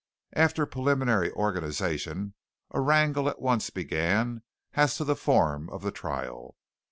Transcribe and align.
After 0.33 0.65
preliminary 0.65 1.29
organization 1.33 2.33
a 2.71 2.81
wrangle 2.81 3.29
at 3.29 3.39
once 3.39 3.69
began 3.69 4.41
as 4.73 4.97
to 4.97 5.03
the 5.03 5.15
form 5.15 5.69
of 5.69 5.83
the 5.83 5.91
trial. 5.91 6.55